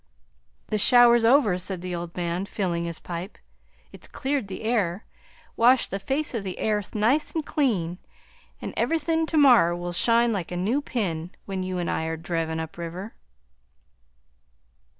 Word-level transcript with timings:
"The 0.69 0.79
shower 0.79 1.15
's 1.19 1.23
over," 1.23 1.59
said 1.59 1.81
the 1.81 1.93
old 1.93 2.17
man, 2.17 2.45
filling 2.47 2.85
his 2.85 2.97
pipe; 2.99 3.37
"it's 3.91 4.07
cleared 4.07 4.47
the 4.47 4.63
air, 4.63 5.05
washed 5.55 5.91
the 5.91 5.99
face 5.99 6.33
o' 6.33 6.39
the 6.39 6.57
airth 6.57 6.95
nice 6.95 7.35
an' 7.35 7.43
clean, 7.43 7.99
an' 8.63 8.73
everything 8.75 9.27
to 9.27 9.37
morrer 9.37 9.75
will 9.75 9.93
shine 9.93 10.33
like 10.33 10.51
a 10.51 10.57
new 10.57 10.81
pin 10.81 11.29
when 11.45 11.61
you 11.61 11.77
an' 11.77 11.87
I 11.87 12.05
are 12.05 12.17
drivin' 12.17 12.59
up 12.59 12.79
river." 12.79 13.13